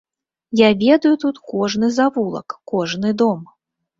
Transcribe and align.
Я 0.59 0.69
ведаю 0.83 1.17
тут 1.23 1.37
кожны 1.51 1.91
завулак, 1.99 2.57
кожны 2.73 3.13
дом. 3.23 3.47